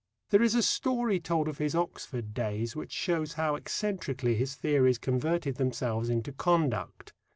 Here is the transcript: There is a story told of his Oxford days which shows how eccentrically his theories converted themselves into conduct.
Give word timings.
There 0.31 0.41
is 0.41 0.55
a 0.55 0.63
story 0.63 1.19
told 1.19 1.47
of 1.47 1.59
his 1.59 1.75
Oxford 1.75 2.33
days 2.33 2.75
which 2.75 2.91
shows 2.91 3.33
how 3.33 3.53
eccentrically 3.55 4.33
his 4.33 4.55
theories 4.55 4.97
converted 4.97 5.57
themselves 5.57 6.09
into 6.09 6.31
conduct. 6.33 7.13